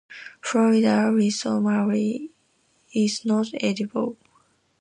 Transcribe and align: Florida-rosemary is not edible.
Florida-rosemary 0.41 2.31
is 2.91 3.23
not 3.23 3.49
edible. 3.61 4.17